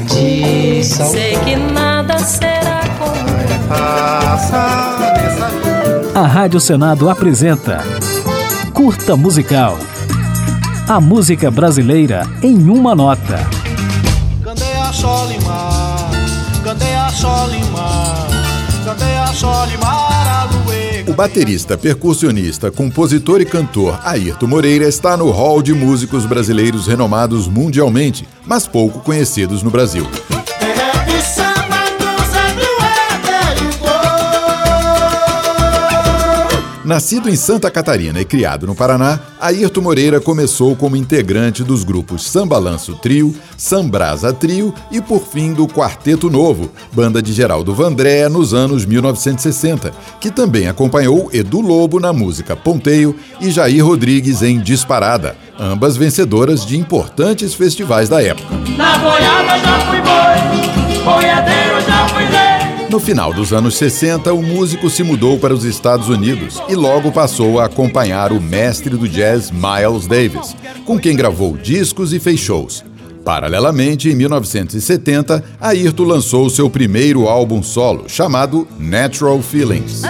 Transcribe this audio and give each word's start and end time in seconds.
tradição. 0.00 1.10
Sei 1.10 1.36
que 1.38 1.56
nada 1.56 2.18
será 2.18 2.80
como 2.98 3.26
A 6.14 6.26
Rádio 6.26 6.60
Senado 6.60 7.10
apresenta 7.10 7.82
Curta 8.72 9.16
Musical. 9.16 9.78
A 10.88 11.00
música 11.00 11.50
brasileira 11.50 12.22
em 12.42 12.70
uma 12.70 12.94
nota. 12.94 13.38
Candeia 14.42 14.92
Solimar, 14.92 16.10
Candeia 16.62 17.08
Solimar, 17.10 18.14
Candeia 18.14 18.25
baterista, 21.16 21.78
percussionista, 21.78 22.70
compositor 22.70 23.40
e 23.40 23.46
cantor 23.46 23.98
Ayrton 24.04 24.46
Moreira 24.46 24.86
está 24.86 25.16
no 25.16 25.30
hall 25.30 25.62
de 25.62 25.72
músicos 25.72 26.26
brasileiros 26.26 26.86
renomados 26.86 27.48
mundialmente, 27.48 28.28
mas 28.44 28.68
pouco 28.68 29.00
conhecidos 29.00 29.62
no 29.62 29.70
Brasil. 29.70 30.06
Nascido 36.86 37.28
em 37.28 37.34
Santa 37.34 37.68
Catarina 37.68 38.20
e 38.20 38.24
criado 38.24 38.64
no 38.64 38.72
Paraná, 38.72 39.18
Ayrton 39.40 39.80
Moreira 39.80 40.20
começou 40.20 40.76
como 40.76 40.96
integrante 40.96 41.64
dos 41.64 41.82
grupos 41.82 42.24
Sambalanço 42.30 42.94
Trio, 42.94 43.34
Sambrasa 43.56 44.32
Trio 44.32 44.72
e, 44.92 45.00
por 45.00 45.26
fim, 45.26 45.52
do 45.52 45.66
Quarteto 45.66 46.30
Novo, 46.30 46.70
banda 46.92 47.20
de 47.20 47.32
Geraldo 47.32 47.74
Vandré 47.74 48.28
nos 48.28 48.54
anos 48.54 48.86
1960, 48.86 49.90
que 50.20 50.30
também 50.30 50.68
acompanhou 50.68 51.28
Edu 51.32 51.60
Lobo 51.60 51.98
na 51.98 52.12
música 52.12 52.54
Ponteio 52.54 53.16
e 53.40 53.50
Jair 53.50 53.84
Rodrigues 53.84 54.40
em 54.42 54.60
Disparada, 54.60 55.36
ambas 55.58 55.96
vencedoras 55.96 56.64
de 56.64 56.78
importantes 56.78 57.52
festivais 57.52 58.08
da 58.08 58.22
época. 58.22 58.54
No 62.96 63.00
final 63.00 63.30
dos 63.30 63.52
anos 63.52 63.76
60, 63.76 64.32
o 64.32 64.42
músico 64.42 64.88
se 64.88 65.02
mudou 65.02 65.38
para 65.38 65.52
os 65.52 65.64
Estados 65.64 66.08
Unidos 66.08 66.62
e 66.66 66.74
logo 66.74 67.12
passou 67.12 67.60
a 67.60 67.66
acompanhar 67.66 68.32
o 68.32 68.40
mestre 68.40 68.96
do 68.96 69.06
jazz 69.06 69.50
Miles 69.50 70.06
Davis, 70.06 70.56
com 70.86 70.98
quem 70.98 71.14
gravou 71.14 71.58
discos 71.58 72.14
e 72.14 72.18
fez 72.18 72.40
shows. 72.40 72.82
Paralelamente, 73.22 74.08
em 74.08 74.14
1970, 74.14 75.44
Ayrton 75.60 76.04
lançou 76.04 76.48
seu 76.48 76.70
primeiro 76.70 77.28
álbum 77.28 77.62
solo, 77.62 78.08
chamado 78.08 78.66
Natural 78.78 79.42
Feelings. 79.42 80.00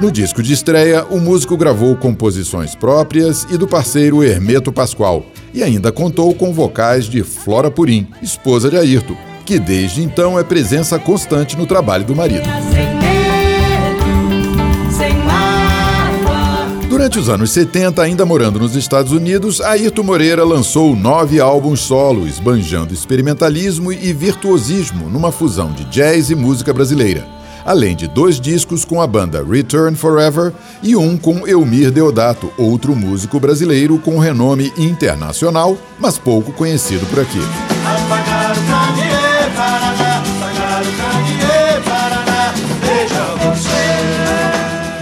No 0.00 0.10
disco 0.10 0.42
de 0.42 0.54
estreia, 0.54 1.04
o 1.10 1.20
músico 1.20 1.58
gravou 1.58 1.94
composições 1.94 2.74
próprias 2.74 3.46
e 3.50 3.58
do 3.58 3.68
parceiro 3.68 4.24
Hermeto 4.24 4.72
Pascoal, 4.72 5.26
e 5.52 5.62
ainda 5.62 5.92
contou 5.92 6.34
com 6.34 6.54
vocais 6.54 7.04
de 7.04 7.22
Flora 7.22 7.70
Purim, 7.70 8.08
esposa 8.22 8.70
de 8.70 8.78
Ayrton, 8.78 9.14
que 9.44 9.58
desde 9.58 10.02
então 10.02 10.38
é 10.38 10.42
presença 10.42 10.98
constante 10.98 11.54
no 11.54 11.66
trabalho 11.66 12.06
do 12.06 12.16
marido. 12.16 12.48
Durante 16.88 17.18
os 17.18 17.28
anos 17.28 17.50
70, 17.50 18.02
ainda 18.02 18.24
morando 18.24 18.58
nos 18.58 18.74
Estados 18.74 19.12
Unidos, 19.12 19.60
Ayrton 19.60 20.02
Moreira 20.02 20.44
lançou 20.44 20.96
nove 20.96 21.40
álbuns 21.40 21.80
solo, 21.80 22.26
esbanjando 22.26 22.94
experimentalismo 22.94 23.92
e 23.92 24.14
virtuosismo 24.14 25.10
numa 25.10 25.30
fusão 25.30 25.70
de 25.72 25.84
jazz 25.84 26.30
e 26.30 26.34
música 26.34 26.72
brasileira. 26.72 27.39
Além 27.64 27.94
de 27.94 28.08
dois 28.08 28.40
discos 28.40 28.84
com 28.84 29.00
a 29.00 29.06
banda 29.06 29.44
Return 29.44 29.96
Forever 29.96 30.52
e 30.82 30.96
um 30.96 31.16
com 31.16 31.46
Elmir 31.46 31.90
Deodato, 31.90 32.52
outro 32.56 32.94
músico 32.96 33.38
brasileiro 33.38 33.98
com 33.98 34.18
renome 34.18 34.72
internacional, 34.76 35.76
mas 35.98 36.18
pouco 36.18 36.52
conhecido 36.52 37.06
por 37.06 37.20
aqui. 37.20 37.40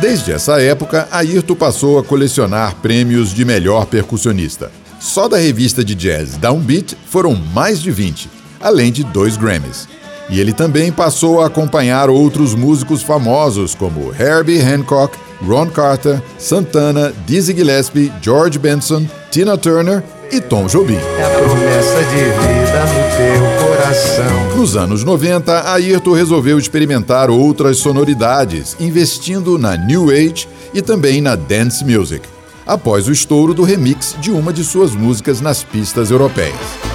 Desde 0.00 0.32
essa 0.32 0.60
época, 0.60 1.08
Ayrton 1.10 1.54
passou 1.54 1.98
a 1.98 2.04
colecionar 2.04 2.76
prêmios 2.76 3.34
de 3.34 3.44
melhor 3.44 3.86
percussionista. 3.86 4.70
Só 5.00 5.28
da 5.28 5.36
revista 5.36 5.84
de 5.84 5.94
jazz 5.94 6.36
Downbeat 6.36 6.96
foram 7.06 7.34
mais 7.34 7.80
de 7.80 7.90
20, 7.90 8.28
além 8.60 8.92
de 8.92 9.02
dois 9.04 9.36
Grammys. 9.36 9.88
E 10.28 10.40
ele 10.40 10.52
também 10.52 10.90
passou 10.90 11.40
a 11.40 11.46
acompanhar 11.46 12.10
outros 12.10 12.54
músicos 12.54 13.02
famosos 13.02 13.74
como 13.74 14.12
Herbie 14.18 14.60
Hancock, 14.60 15.16
Ron 15.44 15.68
Carter, 15.68 16.20
Santana, 16.38 17.12
Dizzy 17.26 17.54
Gillespie, 17.54 18.12
George 18.20 18.58
Benson, 18.58 19.06
Tina 19.30 19.56
Turner 19.56 20.02
e 20.32 20.40
Tom 20.40 20.66
Jobim. 20.66 20.98
É 21.18 21.24
a 21.24 21.30
promessa 21.30 22.02
de 22.04 22.16
vida 22.16 22.84
no 22.86 23.16
teu 23.16 23.66
coração. 23.68 24.56
Nos 24.56 24.76
anos 24.76 25.04
90, 25.04 25.70
Ayrton 25.70 26.12
resolveu 26.12 26.58
experimentar 26.58 27.30
outras 27.30 27.78
sonoridades, 27.78 28.76
investindo 28.80 29.58
na 29.58 29.76
New 29.76 30.10
Age 30.10 30.48
e 30.74 30.82
também 30.82 31.20
na 31.20 31.36
Dance 31.36 31.84
Music, 31.84 32.26
após 32.66 33.06
o 33.06 33.12
estouro 33.12 33.54
do 33.54 33.62
remix 33.62 34.16
de 34.20 34.30
uma 34.30 34.52
de 34.52 34.64
suas 34.64 34.92
músicas 34.92 35.40
nas 35.40 35.62
pistas 35.62 36.10
europeias. 36.10 36.85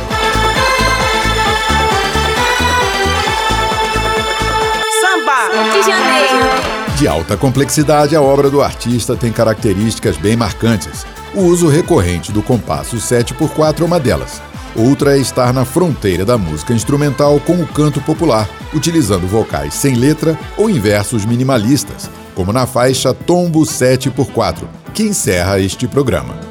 De 7.02 7.08
alta 7.08 7.36
complexidade, 7.36 8.16
a 8.16 8.22
obra 8.22 8.48
do 8.48 8.62
artista 8.62 9.16
tem 9.16 9.32
características 9.32 10.18
bem 10.18 10.36
marcantes. 10.36 11.04
O 11.34 11.42
uso 11.42 11.68
recorrente 11.68 12.32
do 12.32 12.44
compasso 12.44 12.98
7x4 12.98 13.82
é 13.82 13.84
uma 13.84 14.00
delas. 14.00 14.40
Outra 14.76 15.18
é 15.18 15.20
estar 15.20 15.52
na 15.52 15.66
fronteira 15.66 16.24
da 16.24 16.38
música 16.38 16.76
instrumental 16.76 17.40
com 17.40 17.54
o 17.54 17.66
canto 17.66 18.00
popular, 18.02 18.48
utilizando 18.72 19.26
vocais 19.26 19.74
sem 19.74 19.96
letra 19.96 20.38
ou 20.56 20.70
em 20.70 20.80
versos 20.80 21.26
minimalistas, 21.26 22.08
como 22.36 22.54
na 22.54 22.68
faixa 22.68 23.16
Tombo 23.16 23.62
7x4, 23.62 24.68
que 24.94 25.02
encerra 25.02 25.60
este 25.60 25.88
programa. 25.88 26.51